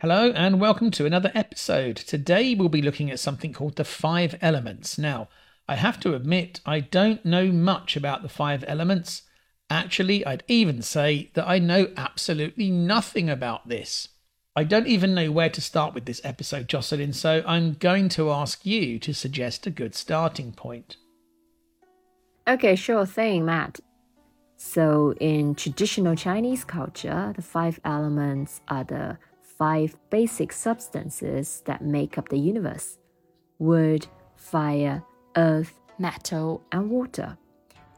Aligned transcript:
Hello, 0.00 0.30
and 0.32 0.60
welcome 0.60 0.90
to 0.90 1.06
another 1.06 1.32
episode. 1.34 1.96
Today 1.96 2.54
we'll 2.54 2.68
be 2.68 2.82
looking 2.82 3.10
at 3.10 3.18
something 3.18 3.54
called 3.54 3.76
the 3.76 3.84
five 3.84 4.36
elements. 4.42 4.98
Now, 4.98 5.28
I 5.66 5.76
have 5.76 5.98
to 6.00 6.14
admit, 6.14 6.60
I 6.66 6.80
don't 6.80 7.24
know 7.24 7.46
much 7.46 7.96
about 7.96 8.20
the 8.20 8.28
five 8.28 8.62
elements. 8.68 9.22
Actually, 9.70 10.24
I'd 10.26 10.42
even 10.48 10.82
say 10.82 11.30
that 11.32 11.48
I 11.48 11.58
know 11.58 11.88
absolutely 11.96 12.70
nothing 12.70 13.30
about 13.30 13.70
this. 13.70 14.08
I 14.54 14.64
don't 14.64 14.86
even 14.86 15.14
know 15.14 15.32
where 15.32 15.48
to 15.48 15.62
start 15.62 15.94
with 15.94 16.04
this 16.04 16.20
episode, 16.22 16.68
Jocelyn, 16.68 17.14
so 17.14 17.42
I'm 17.46 17.72
going 17.72 18.10
to 18.10 18.30
ask 18.30 18.66
you 18.66 18.98
to 18.98 19.14
suggest 19.14 19.66
a 19.66 19.70
good 19.70 19.94
starting 19.94 20.52
point. 20.52 20.98
Okay, 22.46 22.76
sure 22.76 23.06
thing, 23.06 23.46
Mat. 23.46 23.80
So, 24.58 25.14
in 25.20 25.54
traditional 25.54 26.16
Chinese 26.16 26.64
culture, 26.64 27.32
the 27.34 27.40
five 27.40 27.80
elements 27.82 28.60
are 28.68 28.84
the 28.84 29.16
five 29.58 29.96
basic 30.10 30.52
substances 30.52 31.62
that 31.66 31.82
make 31.82 32.18
up 32.18 32.28
the 32.28 32.38
universe 32.38 32.98
wood, 33.58 34.06
fire, 34.36 35.02
earth, 35.36 35.80
metal, 35.98 36.62
and 36.72 36.90
water. 36.90 37.36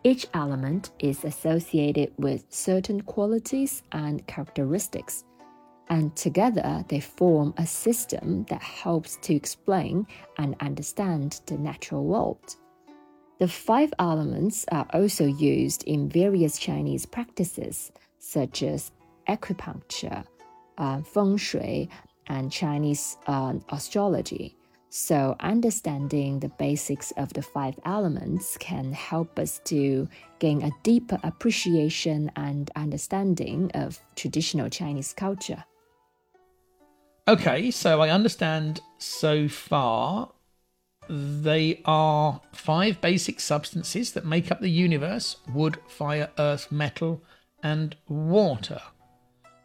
Each 0.04 0.26
element 0.32 0.92
is 1.00 1.24
associated 1.24 2.12
with 2.16 2.44
certain 2.48 3.00
qualities 3.00 3.82
and 3.90 4.24
characteristics, 4.28 5.24
and 5.90 6.14
together 6.14 6.84
they 6.88 7.00
form 7.00 7.52
a 7.56 7.66
system 7.66 8.44
that 8.48 8.62
helps 8.62 9.16
to 9.22 9.34
explain 9.34 10.06
and 10.38 10.54
understand 10.60 11.40
the 11.46 11.58
natural 11.58 12.04
world. 12.04 12.56
The 13.38 13.48
five 13.48 13.92
elements 13.98 14.64
are 14.70 14.86
also 14.92 15.26
used 15.26 15.82
in 15.84 16.08
various 16.08 16.58
Chinese 16.58 17.04
practices, 17.06 17.90
such 18.20 18.62
as 18.62 18.92
acupuncture, 19.28 20.24
uh, 20.78 21.02
feng 21.02 21.36
shui, 21.36 21.88
and 22.28 22.52
Chinese 22.52 23.16
uh, 23.26 23.54
astrology. 23.70 24.56
So, 24.90 25.36
understanding 25.40 26.40
the 26.40 26.48
basics 26.48 27.10
of 27.12 27.32
the 27.34 27.42
five 27.42 27.78
elements 27.84 28.56
can 28.56 28.92
help 28.92 29.38
us 29.38 29.60
to 29.64 30.08
gain 30.38 30.62
a 30.62 30.70
deeper 30.82 31.18
appreciation 31.22 32.30
and 32.36 32.70
understanding 32.74 33.70
of 33.74 34.00
traditional 34.16 34.70
Chinese 34.70 35.12
culture. 35.12 35.62
Okay, 37.26 37.70
so 37.70 38.00
I 38.00 38.08
understand 38.08 38.80
so 38.96 39.46
far 39.46 40.32
they 41.10 41.82
are 41.84 42.40
five 42.52 43.02
basic 43.02 43.40
substances 43.40 44.12
that 44.12 44.24
make 44.24 44.50
up 44.50 44.60
the 44.60 44.70
universe 44.70 45.36
wood, 45.52 45.78
fire, 45.86 46.30
earth, 46.38 46.72
metal, 46.72 47.22
and 47.62 47.94
water 48.08 48.80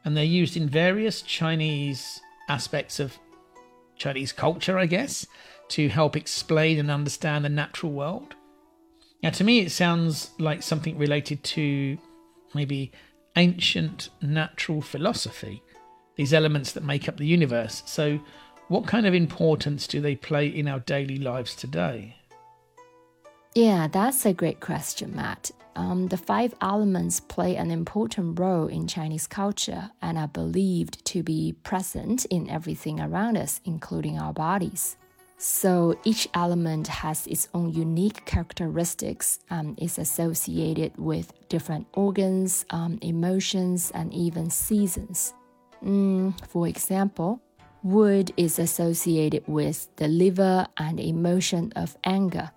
and 0.06 0.16
they're 0.16 0.24
used 0.24 0.58
in 0.58 0.68
various 0.68 1.22
Chinese 1.22 2.20
aspects 2.50 3.00
of 3.00 3.18
Chinese 3.96 4.32
culture, 4.32 4.78
I 4.78 4.86
guess, 4.86 5.26
to 5.70 5.88
help 5.90 6.16
explain 6.16 6.80
and 6.80 6.92
understand 6.92 7.46
the 7.46 7.50
natural 7.50 7.92
world. 7.92 8.36
Now, 9.22 9.30
to 9.32 9.44
me, 9.44 9.60
it 9.60 9.72
sounds 9.72 10.32
like 10.40 10.62
something 10.62 10.98
related 10.98 11.44
to 11.44 11.98
maybe 12.54 12.92
ancient 13.36 14.10
natural 14.22 14.82
philosophy, 14.82 15.64
these 16.16 16.34
elements 16.34 16.74
that 16.74 16.84
make 16.84 17.08
up 17.08 17.18
the 17.18 17.26
universe. 17.26 17.84
So, 17.86 18.20
what 18.68 18.88
kind 18.88 19.06
of 19.06 19.14
importance 19.14 19.88
do 19.88 20.02
they 20.02 20.16
play 20.16 20.48
in 20.48 20.68
our 20.68 20.80
daily 20.80 21.18
lives 21.18 21.56
today? 21.56 22.16
Yeah, 23.56 23.88
that's 23.88 24.26
a 24.26 24.34
great 24.34 24.60
question, 24.60 25.16
Mat. 25.16 25.52
Um, 25.76 26.08
the 26.08 26.18
five 26.18 26.56
elements 26.62 27.20
play 27.20 27.56
an 27.56 27.70
important 27.70 28.40
role 28.40 28.66
in 28.66 28.88
Chinese 28.88 29.28
culture 29.28 29.92
and 30.02 30.18
are 30.18 30.28
believed 30.28 31.06
to 31.06 31.22
be 31.22 31.54
present 31.64 32.26
in 32.26 32.50
everything 32.50 33.00
around 33.00 33.38
us, 33.38 33.62
including 33.64 34.18
our 34.18 34.34
bodies. 34.34 34.98
So 35.38 35.96
each 36.04 36.28
element 36.34 36.88
has 36.88 37.28
its 37.28 37.48
own 37.54 37.74
unique 37.74 38.26
characteristics 38.26 39.40
and 39.52 39.78
is 39.80 40.00
associated 40.00 40.98
with 40.98 41.32
different 41.50 41.86
organs, 41.94 42.66
um, 42.72 42.98
emotions, 43.02 43.92
and 43.94 44.12
even 44.14 44.50
seasons. 44.50 45.34
Mm, 45.84 46.34
for 46.48 46.68
example, 46.68 47.40
wood 47.84 48.32
is 48.36 48.58
associated 48.58 49.44
with 49.48 49.96
the 49.98 50.08
liver 50.08 50.66
and 50.78 51.00
emotion 51.00 51.72
of 51.76 51.98
anger. 52.04 52.50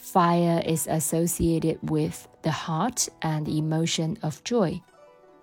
Fire 0.00 0.62
is 0.66 0.86
associated 0.86 1.78
with 1.88 2.26
the 2.42 2.50
heart 2.50 3.08
and 3.22 3.46
the 3.46 3.58
emotion 3.58 4.18
of 4.22 4.42
joy, 4.42 4.82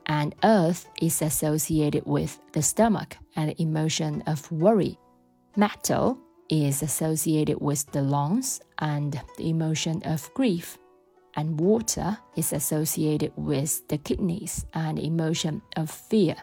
and 0.07 0.35
earth 0.43 0.89
is 0.99 1.21
associated 1.21 2.05
with 2.05 2.39
the 2.53 2.61
stomach 2.61 3.17
and 3.35 3.51
the 3.51 3.61
emotion 3.61 4.23
of 4.25 4.51
worry. 4.51 4.97
Metal 5.55 6.17
is 6.49 6.81
associated 6.81 7.61
with 7.61 7.89
the 7.91 8.01
lungs 8.01 8.59
and 8.79 9.21
the 9.37 9.49
emotion 9.49 10.01
of 10.03 10.33
grief, 10.33 10.77
and 11.35 11.59
water 11.59 12.17
is 12.35 12.51
associated 12.51 13.31
with 13.37 13.87
the 13.87 13.97
kidneys 13.97 14.65
and 14.73 14.97
emotion 14.97 15.61
of 15.77 15.89
fear. 15.89 16.35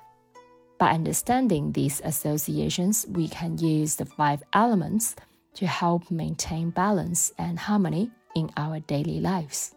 By 0.79 0.93
understanding 0.93 1.73
these 1.73 2.01
associations, 2.05 3.07
we 3.11 3.29
can 3.29 3.59
use 3.59 3.97
the 3.97 4.07
five 4.07 4.43
elements 4.53 5.17
to 5.55 5.67
help 5.67 6.11
maintain 6.11 6.71
balance 6.71 7.33
and 7.39 7.59
harmony 7.59 8.11
in 8.35 8.51
our 8.57 8.81
daily 8.81 9.21
lives. 9.21 9.75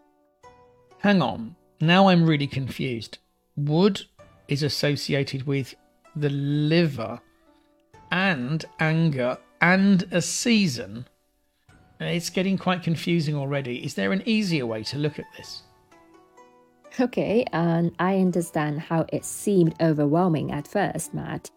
Hang 0.98 1.22
on, 1.22 1.54
now 1.80 2.08
I'm 2.08 2.26
really 2.26 2.46
confused. 2.46 3.18
Wood 3.56 4.02
is 4.48 4.62
associated 4.62 5.46
with 5.46 5.74
the 6.16 6.30
liver 6.30 7.20
and 8.10 8.64
anger 8.80 9.38
and 9.60 10.04
a 10.10 10.22
season. 10.22 11.06
It's 12.00 12.30
getting 12.30 12.58
quite 12.58 12.82
confusing 12.82 13.36
already. 13.36 13.84
Is 13.84 13.94
there 13.94 14.12
an 14.12 14.22
easier 14.24 14.66
way 14.66 14.82
to 14.84 14.98
look 14.98 15.18
at 15.18 15.26
this? 15.36 15.62
Okay, 17.00 17.44
and 17.52 17.92
I 17.98 18.18
understand 18.18 18.80
how 18.80 19.06
it 19.12 19.24
seemed 19.24 19.74
overwhelming 19.80 20.50
at 20.50 20.66
first, 20.66 21.14
Mat. 21.14 21.50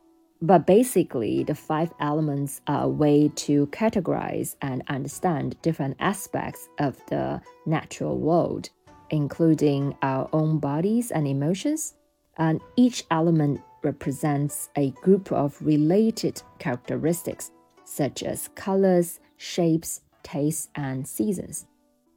But 0.44 0.66
basically, 0.66 1.44
the 1.44 1.54
five 1.54 1.94
elements 2.00 2.62
are 2.66 2.86
a 2.86 2.90
way 2.90 3.30
to 3.36 3.68
categorize 3.68 4.56
and 4.62 4.82
understand 4.88 5.56
different 5.62 5.98
aspects 6.00 6.68
of 6.80 6.98
the 7.08 7.42
natural 7.68 8.18
world, 8.18 8.70
including 9.12 9.96
our 10.02 10.28
own 10.34 10.58
bodies 10.58 11.12
and 11.12 11.28
emotions. 11.28 11.94
And 12.38 12.60
each 12.76 13.04
element 13.12 13.62
represents 13.84 14.70
a 14.76 14.92
group 15.02 15.32
of 15.32 15.62
related 15.62 16.42
characteristics, 16.58 17.52
such 17.84 18.24
as 18.24 18.50
colors, 18.56 19.20
shapes, 19.38 20.02
tastes, 20.24 20.70
and 20.74 21.08
seasons. 21.08 21.68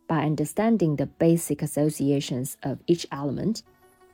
By 0.08 0.24
understanding 0.24 0.96
the 0.96 1.06
basic 1.06 1.60
associations 1.60 2.56
of 2.62 2.78
each 2.86 3.06
element, 3.12 3.62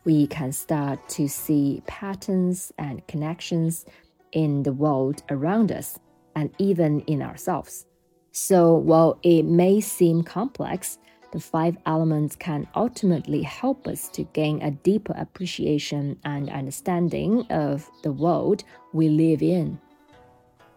we 0.04 0.26
can 0.26 0.52
start 0.52 1.08
to 1.10 1.28
see 1.28 1.82
patterns 1.86 2.72
and 2.78 3.06
connections 3.06 3.84
in 4.32 4.62
the 4.62 4.72
world 4.72 5.22
around 5.30 5.72
us 5.72 5.98
and 6.36 6.50
even 6.58 7.00
in 7.02 7.22
ourselves. 7.22 7.86
So, 8.32 8.74
while 8.74 9.18
it 9.22 9.44
may 9.44 9.80
seem 9.80 10.22
complex, 10.22 10.98
the 11.32 11.40
five 11.40 11.76
elements 11.86 12.36
can 12.36 12.66
ultimately 12.74 13.42
help 13.42 13.86
us 13.86 14.08
to 14.10 14.24
gain 14.32 14.62
a 14.62 14.70
deeper 14.70 15.14
appreciation 15.16 16.18
and 16.24 16.50
understanding 16.50 17.46
of 17.50 17.88
the 18.02 18.12
world 18.12 18.64
we 18.92 19.08
live 19.08 19.42
in. 19.42 19.80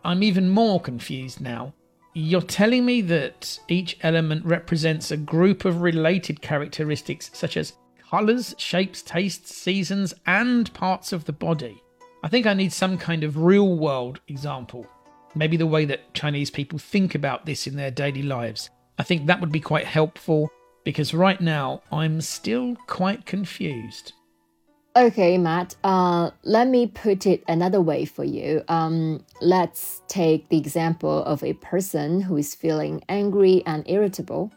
I'm 0.03 0.23
even 0.23 0.49
more 0.49 0.79
confused 0.79 1.41
now. 1.41 1.73
You're 2.13 2.41
telling 2.41 2.85
me 2.85 3.01
that 3.01 3.57
each 3.67 3.97
element 4.01 4.45
represents 4.45 5.09
a 5.09 5.17
group 5.17 5.65
of 5.65 5.81
related 5.81 6.41
characteristics 6.41 7.31
such 7.33 7.57
as 7.57 7.73
colours, 8.13 8.53
shapes, 8.59 9.01
tastes, 9.01 9.55
seasons, 9.55 10.13
and 10.27 10.71
parts 10.75 11.11
of 11.13 11.25
the 11.25 11.33
body. 11.33 11.81
I 12.21 12.27
think 12.27 12.45
I 12.45 12.53
need 12.53 12.71
some 12.71 12.95
kind 12.95 13.23
of 13.23 13.37
real 13.37 13.75
world 13.75 14.19
example. 14.27 14.85
Maybe 15.33 15.57
the 15.57 15.65
way 15.65 15.85
that 15.85 16.13
Chinese 16.13 16.51
people 16.51 16.77
think 16.77 17.15
about 17.15 17.47
this 17.47 17.65
in 17.65 17.75
their 17.75 17.89
daily 17.89 18.21
lives. 18.21 18.69
I 18.99 19.03
think 19.03 19.25
that 19.25 19.41
would 19.41 19.51
be 19.51 19.59
quite 19.59 19.85
helpful 19.85 20.51
because 20.83 21.15
right 21.15 21.41
now 21.41 21.81
I'm 21.91 22.21
still 22.21 22.75
quite 22.85 23.25
confused. 23.25 24.13
Okay, 24.95 25.39
Mat. 25.39 25.75
Uh, 25.83 26.29
let 26.43 26.67
me 26.67 26.85
put 26.85 27.25
it 27.25 27.43
another 27.47 27.81
way 27.81 28.05
for 28.05 28.23
you. 28.23 28.61
Um, 28.67 29.25
let's 29.41 30.03
take 30.07 30.49
the 30.49 30.57
example 30.59 31.23
of 31.23 31.43
a 31.43 31.53
person 31.53 32.21
who 32.21 32.37
is 32.37 32.53
feeling 32.53 33.03
angry 33.09 33.63
and 33.65 33.83
irritable. 33.89 34.51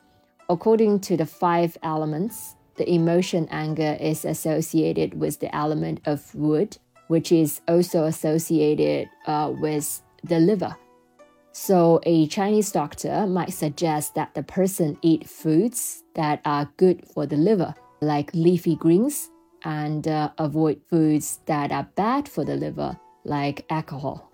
According 0.51 1.01
to 1.01 1.17
the 1.17 1.25
five 1.25 1.79
elements, 1.83 2.56
the 2.77 2.91
emotion 2.91 3.49
anger 3.51 3.97
is 4.01 4.25
associated 4.25 5.19
with 5.19 5.41
the 5.41 5.55
element 5.55 6.01
of 6.07 6.35
wood, 6.35 6.77
which 7.09 7.33
is 7.33 7.61
also 7.69 8.05
associated 8.05 9.09
uh, 9.27 9.53
with 9.59 10.03
the 10.25 10.39
liver. 10.39 10.77
So, 11.53 12.01
a 12.03 12.27
Chinese 12.27 12.71
doctor 12.71 13.27
might 13.27 13.53
suggest 13.53 14.15
that 14.15 14.35
the 14.35 14.43
person 14.43 14.99
eat 15.01 15.27
foods 15.27 16.03
that 16.15 16.43
are 16.45 16.71
good 16.77 17.07
for 17.15 17.25
the 17.25 17.37
liver, 17.37 17.75
like 18.03 18.31
leafy 18.35 18.77
greens 18.77 19.31
and 19.65 20.07
uh, 20.07 20.31
avoid 20.37 20.83
foods 20.91 21.41
that 21.47 21.73
are 21.73 21.89
bad 21.95 22.29
for 22.29 22.45
the 22.45 22.57
liver, 22.57 22.99
like 23.25 23.65
alcohol. 23.71 24.31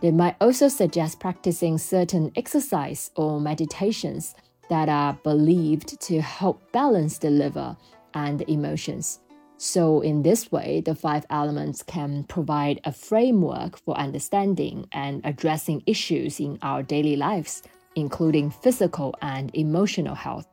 They 0.00 0.10
might 0.10 0.36
also 0.40 0.68
suggest 0.68 1.20
practicing 1.20 1.76
certain 1.78 2.32
exercise 2.36 3.10
or 3.16 3.38
meditations 3.38 4.34
that 4.72 4.88
are 4.88 5.12
believed 5.22 6.00
to 6.00 6.22
help 6.22 6.62
balance 6.72 7.18
the 7.18 7.28
liver 7.28 7.76
and 8.14 8.38
the 8.38 8.50
emotions. 8.50 9.20
So, 9.58 10.00
in 10.00 10.22
this 10.22 10.50
way, 10.50 10.80
the 10.80 10.94
five 10.94 11.26
elements 11.28 11.82
can 11.82 12.24
provide 12.24 12.80
a 12.84 12.90
framework 12.90 13.78
for 13.84 13.94
understanding 13.98 14.86
and 14.92 15.20
addressing 15.24 15.82
issues 15.84 16.40
in 16.40 16.58
our 16.62 16.82
daily 16.82 17.16
lives, 17.16 17.62
including 17.96 18.50
physical 18.50 19.14
and 19.20 19.54
emotional 19.54 20.14
health. 20.14 20.46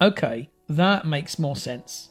Okay, 0.00 0.48
that 0.68 1.04
makes 1.04 1.36
more 1.36 1.56
sense. 1.56 2.10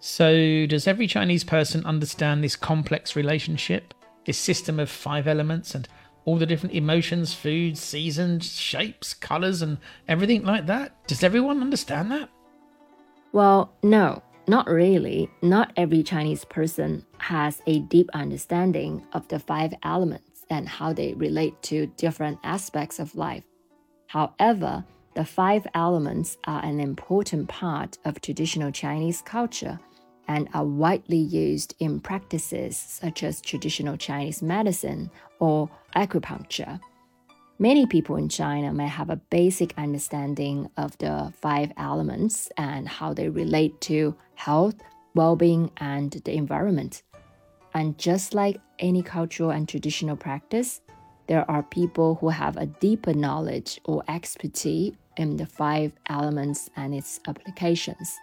So, 0.00 0.66
does 0.66 0.88
every 0.88 1.06
Chinese 1.06 1.44
person 1.44 1.86
understand 1.86 2.42
this 2.42 2.56
complex 2.56 3.14
relationship, 3.14 3.94
this 4.24 4.36
system 4.36 4.80
of 4.80 4.90
five 4.90 5.28
elements, 5.28 5.76
and 5.76 5.86
all 6.26 6.36
the 6.36 6.44
different 6.44 6.74
emotions, 6.74 7.32
foods, 7.32 7.80
seasons, 7.80 8.60
shapes, 8.60 9.14
colors, 9.14 9.62
and 9.62 9.78
everything 10.06 10.44
like 10.44 10.66
that? 10.66 10.92
Does 11.06 11.22
everyone 11.22 11.62
understand 11.62 12.10
that? 12.10 12.28
Well, 13.32 13.72
no, 13.82 14.22
not 14.46 14.68
really. 14.68 15.30
Not 15.40 15.72
every 15.76 16.02
Chinese 16.02 16.44
person 16.44 17.06
has 17.18 17.62
a 17.66 17.78
deep 17.78 18.10
understanding 18.12 19.06
of 19.12 19.26
the 19.28 19.38
five 19.38 19.72
elements 19.82 20.44
and 20.50 20.68
how 20.68 20.92
they 20.92 21.14
relate 21.14 21.60
to 21.62 21.86
different 21.96 22.38
aspects 22.44 22.98
of 22.98 23.14
life. 23.14 23.44
However, 24.08 24.84
the 25.14 25.24
five 25.24 25.66
elements 25.74 26.36
are 26.44 26.62
an 26.64 26.78
important 26.80 27.48
part 27.48 27.98
of 28.04 28.20
traditional 28.20 28.70
Chinese 28.70 29.22
culture 29.22 29.78
and 30.28 30.48
are 30.54 30.64
widely 30.64 31.16
used 31.18 31.74
in 31.78 32.00
practices 32.00 32.76
such 32.76 33.22
as 33.22 33.40
traditional 33.40 33.96
Chinese 33.96 34.42
medicine 34.42 35.10
or 35.38 35.68
acupuncture. 35.94 36.80
Many 37.58 37.86
people 37.86 38.16
in 38.16 38.28
China 38.28 38.72
may 38.72 38.86
have 38.86 39.08
a 39.08 39.16
basic 39.16 39.72
understanding 39.78 40.70
of 40.76 40.96
the 40.98 41.32
five 41.40 41.72
elements 41.78 42.50
and 42.58 42.86
how 42.86 43.14
they 43.14 43.30
relate 43.30 43.80
to 43.82 44.14
health, 44.34 44.74
well 45.14 45.36
being, 45.36 45.70
and 45.78 46.10
the 46.12 46.34
environment. 46.34 47.02
And 47.72 47.96
just 47.96 48.34
like 48.34 48.60
any 48.78 49.02
cultural 49.02 49.50
and 49.50 49.66
traditional 49.66 50.16
practice, 50.16 50.82
there 51.28 51.50
are 51.50 51.62
people 51.62 52.16
who 52.16 52.28
have 52.28 52.56
a 52.56 52.66
deeper 52.66 53.14
knowledge 53.14 53.80
or 53.84 54.04
expertise 54.06 54.92
in 55.16 55.36
the 55.38 55.46
five 55.46 55.92
elements 56.08 56.68
and 56.76 56.94
its 56.94 57.20
applications. 57.26 58.16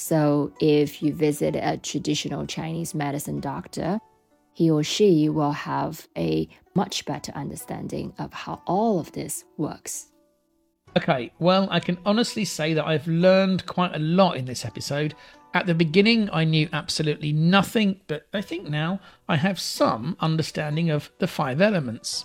So, 0.00 0.50
if 0.60 1.02
you 1.02 1.12
visit 1.12 1.54
a 1.54 1.76
traditional 1.76 2.46
Chinese 2.46 2.94
medicine 2.94 3.38
doctor, 3.38 4.00
he 4.54 4.70
or 4.70 4.82
she 4.82 5.28
will 5.28 5.52
have 5.52 6.08
a 6.16 6.48
much 6.74 7.04
better 7.04 7.32
understanding 7.32 8.14
of 8.18 8.32
how 8.32 8.62
all 8.66 8.98
of 8.98 9.12
this 9.12 9.44
works. 9.58 10.06
Okay, 10.96 11.30
well, 11.38 11.68
I 11.70 11.80
can 11.80 11.98
honestly 12.06 12.46
say 12.46 12.72
that 12.72 12.86
I've 12.86 13.06
learned 13.06 13.66
quite 13.66 13.94
a 13.94 13.98
lot 13.98 14.38
in 14.38 14.46
this 14.46 14.64
episode. 14.64 15.14
At 15.52 15.66
the 15.66 15.74
beginning, 15.74 16.30
I 16.32 16.44
knew 16.44 16.70
absolutely 16.72 17.34
nothing, 17.34 18.00
but 18.06 18.26
I 18.32 18.40
think 18.40 18.70
now 18.70 19.00
I 19.28 19.36
have 19.36 19.60
some 19.60 20.16
understanding 20.18 20.88
of 20.88 21.10
the 21.18 21.26
five 21.26 21.60
elements. 21.60 22.24